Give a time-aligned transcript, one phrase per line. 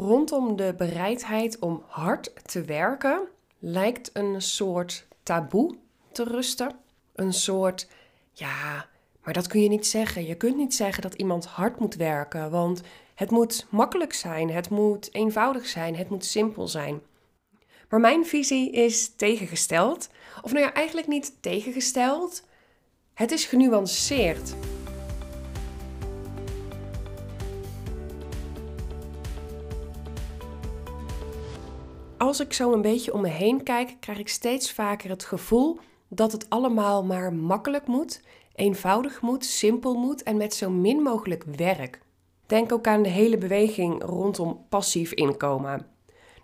[0.00, 3.20] rondom de bereidheid om hard te werken
[3.58, 5.76] lijkt een soort taboe
[6.12, 6.72] te rusten.
[7.14, 7.88] Een soort,
[8.32, 8.88] ja,
[9.22, 10.26] maar dat kun je niet zeggen.
[10.26, 12.80] Je kunt niet zeggen dat iemand hard moet werken, want
[13.14, 17.00] het moet makkelijk zijn, het moet eenvoudig zijn, het moet simpel zijn.
[17.88, 20.08] Maar mijn visie is tegengesteld.
[20.42, 22.42] Of nou ja, eigenlijk niet tegengesteld.
[23.14, 24.54] Het is genuanceerd.
[32.20, 35.78] Als ik zo een beetje om me heen kijk, krijg ik steeds vaker het gevoel
[36.08, 38.22] dat het allemaal maar makkelijk moet,
[38.54, 42.00] eenvoudig moet, simpel moet en met zo min mogelijk werk.
[42.46, 45.86] Denk ook aan de hele beweging rondom passief inkomen.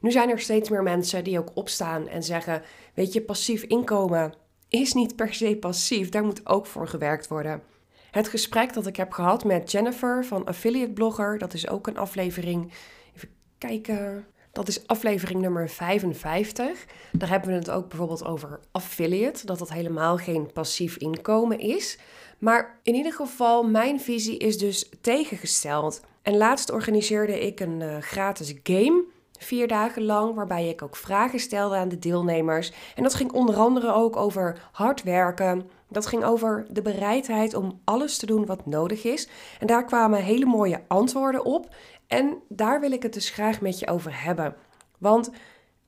[0.00, 2.62] Nu zijn er steeds meer mensen die ook opstaan en zeggen:
[2.94, 4.34] Weet je, passief inkomen
[4.68, 7.62] is niet per se passief, daar moet ook voor gewerkt worden.
[8.10, 11.98] Het gesprek dat ik heb gehad met Jennifer van Affiliate Blogger, dat is ook een
[11.98, 12.72] aflevering.
[13.14, 14.26] Even kijken.
[14.56, 16.86] Dat is aflevering nummer 55.
[17.12, 21.98] Daar hebben we het ook bijvoorbeeld over affiliate, dat dat helemaal geen passief inkomen is.
[22.38, 26.00] Maar in ieder geval, mijn visie is dus tegengesteld.
[26.22, 29.04] En laatst organiseerde ik een uh, gratis game
[29.38, 32.72] vier dagen lang, waarbij ik ook vragen stelde aan de deelnemers.
[32.94, 35.70] En dat ging onder andere ook over hard werken.
[35.88, 39.28] Dat ging over de bereidheid om alles te doen wat nodig is.
[39.60, 41.74] En daar kwamen hele mooie antwoorden op.
[42.06, 44.54] En daar wil ik het dus graag met je over hebben.
[44.98, 45.30] Want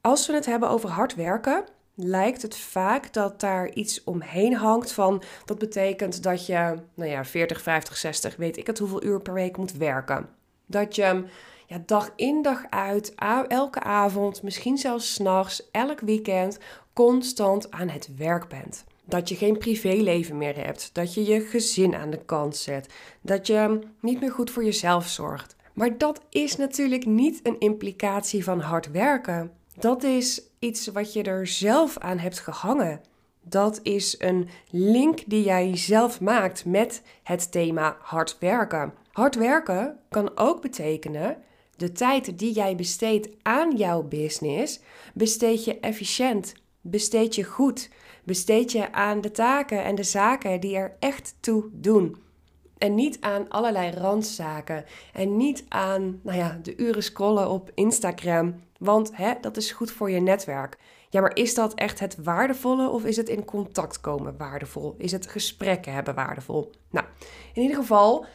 [0.00, 4.92] als we het hebben over hard werken, lijkt het vaak dat daar iets omheen hangt
[4.92, 9.20] van dat betekent dat je, nou ja, 40, 50, 60, weet ik het hoeveel uur
[9.20, 10.28] per week moet werken.
[10.66, 11.24] Dat je
[11.66, 13.14] ja, dag in dag uit,
[13.48, 16.58] elke avond, misschien zelfs s'nachts, elk weekend,
[16.92, 18.84] constant aan het werk bent.
[19.08, 23.46] Dat je geen privéleven meer hebt, dat je je gezin aan de kant zet, dat
[23.46, 25.56] je niet meer goed voor jezelf zorgt.
[25.72, 29.50] Maar dat is natuurlijk niet een implicatie van hard werken.
[29.78, 33.00] Dat is iets wat je er zelf aan hebt gehangen.
[33.42, 38.94] Dat is een link die jij zelf maakt met het thema hard werken.
[39.12, 41.36] Hard werken kan ook betekenen
[41.78, 44.80] de tijd die jij besteedt aan jouw business,
[45.14, 47.90] besteed je efficiënt, besteed je goed,
[48.28, 52.16] besteed je aan de taken en de zaken die er echt toe doen.
[52.78, 54.84] En niet aan allerlei randzaken.
[55.12, 58.62] En niet aan nou ja, de uren scrollen op Instagram.
[58.78, 60.78] Want hè, dat is goed voor je netwerk.
[61.10, 64.94] Ja, maar is dat echt het waardevolle of is het in contact komen waardevol?
[64.98, 66.72] Is het gesprekken hebben waardevol?
[66.90, 67.06] Nou,
[67.54, 68.26] in ieder geval,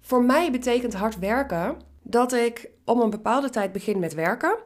[0.00, 4.58] voor mij betekent hard werken dat ik om een bepaalde tijd begin met werken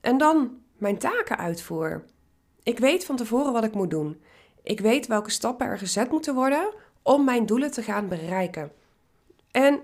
[0.00, 2.04] en dan mijn taken uitvoer.
[2.62, 4.20] Ik weet van tevoren wat ik moet doen.
[4.62, 8.72] Ik weet welke stappen er gezet moeten worden om mijn doelen te gaan bereiken.
[9.50, 9.80] En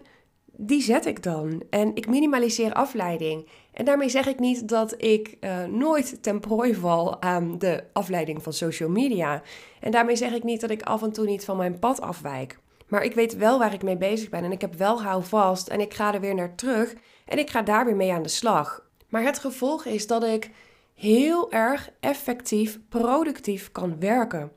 [0.61, 1.63] die zet ik dan.
[1.71, 3.49] En ik minimaliseer afleiding.
[3.73, 8.43] En daarmee zeg ik niet dat ik uh, nooit ten prooi val aan de afleiding
[8.43, 9.43] van social media.
[9.81, 12.59] En daarmee zeg ik niet dat ik af en toe niet van mijn pad afwijk.
[12.89, 15.81] Maar ik weet wel waar ik mee bezig ben en ik heb wel houvast en
[15.81, 16.95] ik ga er weer naar terug
[17.27, 18.87] en ik ga daar weer mee aan de slag.
[19.09, 20.51] Maar het gevolg is dat ik
[20.99, 24.53] heel erg effectief, productief kan werken.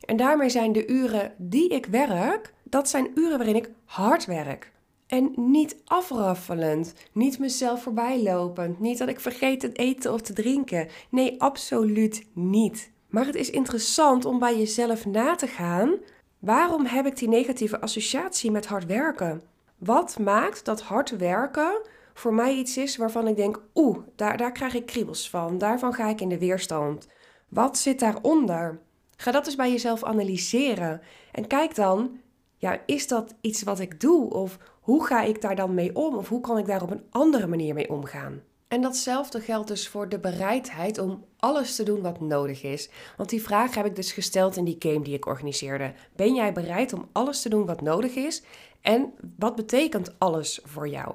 [0.00, 4.72] En daarmee zijn de uren die ik werk, dat zijn uren waarin ik hard werk.
[5.06, 10.88] En niet afraffelend, niet mezelf voorbijlopend, niet dat ik vergeet te eten of te drinken.
[11.10, 12.90] Nee, absoluut niet.
[13.08, 15.98] Maar het is interessant om bij jezelf na te gaan
[16.40, 19.42] Waarom heb ik die negatieve associatie met hard werken?
[19.78, 21.80] Wat maakt dat hard werken
[22.20, 25.92] voor mij iets is waarvan ik denk, oeh, daar, daar krijg ik kriebels van, daarvan
[25.92, 27.08] ga ik in de weerstand.
[27.48, 28.80] Wat zit daaronder?
[29.16, 31.00] Ga dat eens bij jezelf analyseren
[31.32, 32.18] en kijk dan,
[32.56, 36.16] ja, is dat iets wat ik doe of hoe ga ik daar dan mee om
[36.16, 38.42] of hoe kan ik daar op een andere manier mee omgaan?
[38.68, 42.90] En datzelfde geldt dus voor de bereidheid om alles te doen wat nodig is.
[43.16, 45.92] Want die vraag heb ik dus gesteld in die game die ik organiseerde.
[46.16, 48.42] Ben jij bereid om alles te doen wat nodig is?
[48.80, 51.14] En wat betekent alles voor jou?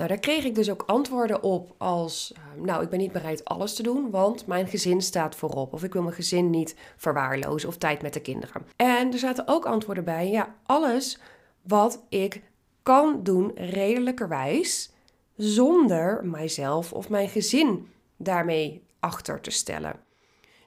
[0.00, 3.44] Nou, daar kreeg ik dus ook antwoorden op als, eh, nou, ik ben niet bereid
[3.44, 5.72] alles te doen, want mijn gezin staat voorop.
[5.72, 8.66] Of ik wil mijn gezin niet verwaarlozen of tijd met de kinderen.
[8.76, 11.18] En er zaten ook antwoorden bij, ja, alles
[11.62, 12.42] wat ik
[12.82, 14.92] kan doen redelijkerwijs
[15.36, 20.00] zonder mijzelf of mijn gezin daarmee achter te stellen.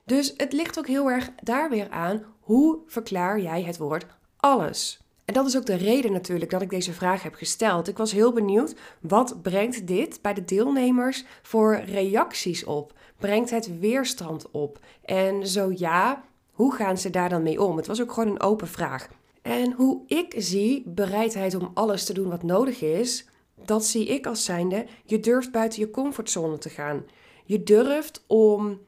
[0.06, 4.06] Dus het ligt ook heel erg daar weer aan hoe verklaar jij het woord
[4.38, 5.03] alles.
[5.26, 7.88] En dat is ook de reden natuurlijk dat ik deze vraag heb gesteld.
[7.88, 12.94] Ik was heel benieuwd, wat brengt dit bij de deelnemers voor reacties op?
[13.18, 14.80] Brengt het weerstand op?
[15.06, 17.78] En zo ja, hoe gaan ze daar dan mee om?
[17.78, 19.08] Het was ook gewoon een open vraag.
[19.42, 23.28] En hoe ik zie bereidheid om alles te doen wat nodig is,
[23.66, 27.06] dat zie ik als zijnde, je durft buiten je comfortzone te gaan.
[27.46, 28.80] Je durft om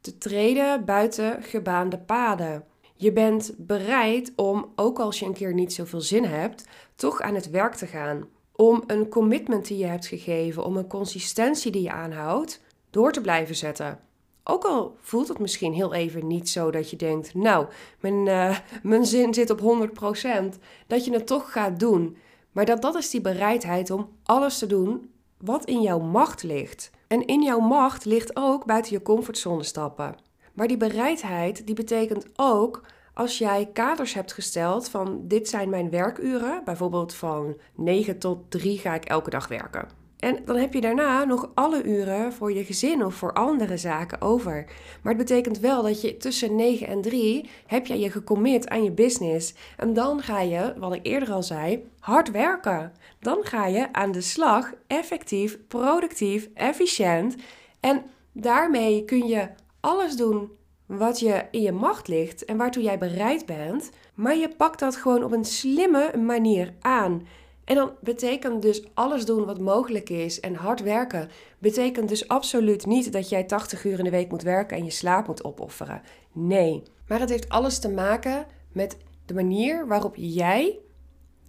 [0.00, 2.64] te treden buiten gebaande paden.
[2.96, 6.64] Je bent bereid om, ook als je een keer niet zoveel zin hebt,
[6.94, 8.28] toch aan het werk te gaan.
[8.52, 12.60] Om een commitment die je hebt gegeven, om een consistentie die je aanhoudt,
[12.90, 14.00] door te blijven zetten.
[14.44, 17.66] Ook al voelt het misschien heel even niet zo dat je denkt, nou,
[18.00, 22.16] mijn, uh, mijn zin zit op 100%, dat je het toch gaat doen.
[22.52, 26.90] Maar dat, dat is die bereidheid om alles te doen wat in jouw macht ligt.
[27.06, 30.16] En in jouw macht ligt ook buiten je comfortzone stappen.
[30.54, 32.82] Maar die bereidheid, die betekent ook
[33.14, 38.78] als jij kaders hebt gesteld van dit zijn mijn werkuren, bijvoorbeeld van 9 tot 3
[38.78, 39.88] ga ik elke dag werken.
[40.18, 44.20] En dan heb je daarna nog alle uren voor je gezin of voor andere zaken
[44.20, 44.64] over.
[45.02, 48.84] Maar het betekent wel dat je tussen 9 en 3 heb je je gecommit aan
[48.84, 49.54] je business.
[49.76, 52.92] En dan ga je, wat ik eerder al zei, hard werken.
[53.20, 57.36] Dan ga je aan de slag, effectief, productief, efficiënt.
[57.80, 58.02] En
[58.32, 59.48] daarmee kun je
[59.84, 60.50] alles doen
[60.86, 63.90] wat je in je macht ligt en waartoe jij bereid bent.
[64.14, 67.26] Maar je pakt dat gewoon op een slimme manier aan.
[67.64, 71.28] En dan betekent dus alles doen wat mogelijk is en hard werken.
[71.58, 74.90] Betekent dus absoluut niet dat jij 80 uur in de week moet werken en je
[74.90, 76.02] slaap moet opofferen.
[76.32, 76.82] Nee.
[77.08, 78.96] Maar het heeft alles te maken met
[79.26, 80.78] de manier waarop jij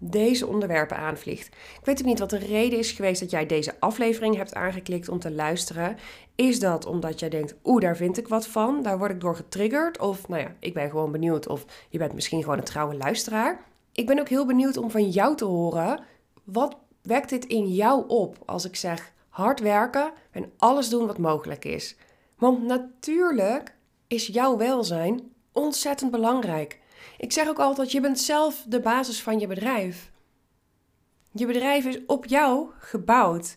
[0.10, 1.48] deze onderwerpen aanvliegt.
[1.48, 5.10] Ik weet ook niet wat de reden is geweest dat jij deze aflevering hebt aangeklikt
[5.10, 5.98] om te luisteren.
[6.36, 9.36] Is dat omdat jij denkt, oeh, daar vind ik wat van, daar word ik door
[9.36, 10.00] getriggerd?
[10.00, 13.64] Of, nou ja, ik ben gewoon benieuwd of je bent misschien gewoon een trouwe luisteraar.
[13.92, 16.00] Ik ben ook heel benieuwd om van jou te horen.
[16.44, 21.18] Wat wekt dit in jou op als ik zeg hard werken en alles doen wat
[21.18, 21.96] mogelijk is?
[22.38, 23.76] Want natuurlijk
[24.08, 26.80] is jouw welzijn ontzettend belangrijk.
[27.18, 30.12] Ik zeg ook altijd: je bent zelf de basis van je bedrijf.
[31.32, 33.56] Je bedrijf is op jou gebouwd.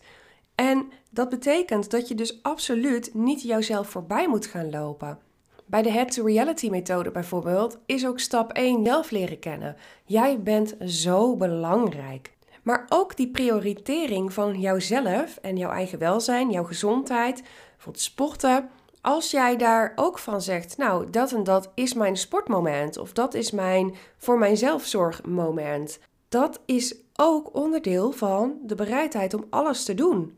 [0.55, 5.19] En dat betekent dat je dus absoluut niet jouzelf voorbij moet gaan lopen.
[5.65, 9.75] Bij de Head to Reality methode bijvoorbeeld is ook stap 1 zelf leren kennen.
[10.05, 12.33] Jij bent zo belangrijk.
[12.63, 17.43] Maar ook die prioritering van jouzelf en jouw eigen welzijn, jouw gezondheid,
[17.75, 18.69] bijvoorbeeld sporten.
[19.01, 23.33] Als jij daar ook van zegt, nou, dat en dat is mijn sportmoment of dat
[23.33, 25.99] is mijn voor mijn zelfzorgmoment.
[26.29, 30.37] Dat is ook onderdeel van de bereidheid om alles te doen.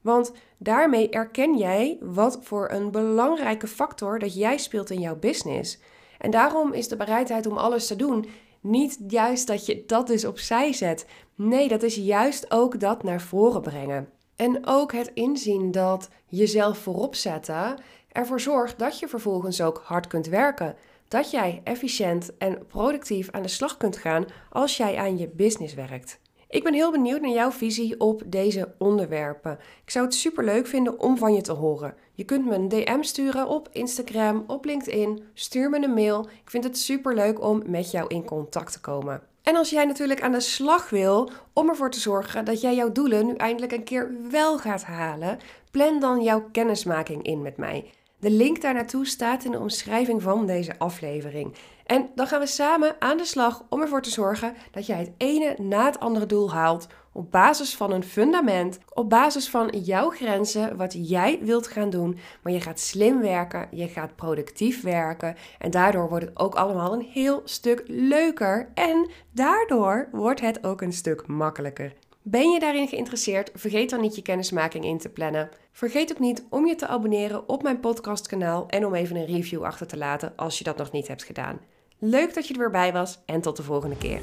[0.00, 5.78] Want daarmee erken jij wat voor een belangrijke factor dat jij speelt in jouw business.
[6.18, 8.26] En daarom is de bereidheid om alles te doen
[8.60, 11.06] niet juist dat je dat dus opzij zet.
[11.34, 14.08] Nee, dat is juist ook dat naar voren brengen.
[14.36, 17.76] En ook het inzien dat jezelf voorop zetten
[18.12, 20.76] ervoor zorgt dat je vervolgens ook hard kunt werken.
[21.08, 25.74] Dat jij efficiënt en productief aan de slag kunt gaan als jij aan je business
[25.74, 26.18] werkt.
[26.48, 29.58] Ik ben heel benieuwd naar jouw visie op deze onderwerpen.
[29.84, 31.94] Ik zou het super leuk vinden om van je te horen.
[32.12, 35.22] Je kunt me een DM sturen op Instagram, op LinkedIn.
[35.34, 36.20] Stuur me een mail.
[36.20, 39.22] Ik vind het super leuk om met jou in contact te komen.
[39.48, 42.92] En als jij natuurlijk aan de slag wil om ervoor te zorgen dat jij jouw
[42.92, 45.38] doelen nu eindelijk een keer wel gaat halen,
[45.70, 47.90] plan dan jouw kennismaking in met mij.
[48.18, 51.54] De link daar naartoe staat in de omschrijving van deze aflevering.
[51.84, 55.12] En dan gaan we samen aan de slag om ervoor te zorgen dat jij het
[55.16, 60.10] ene na het andere doel haalt op basis van een fundament, op basis van jouw
[60.10, 62.18] grenzen, wat jij wilt gaan doen.
[62.42, 66.92] Maar je gaat slim werken, je gaat productief werken en daardoor wordt het ook allemaal
[66.92, 71.92] een heel stuk leuker en daardoor wordt het ook een stuk makkelijker.
[72.22, 73.50] Ben je daarin geïnteresseerd?
[73.54, 75.48] Vergeet dan niet je kennismaking in te plannen.
[75.72, 79.64] Vergeet ook niet om je te abonneren op mijn podcastkanaal en om even een review
[79.64, 81.60] achter te laten als je dat nog niet hebt gedaan.
[81.98, 84.20] Leuk dat je er weer bij was en tot de volgende keer.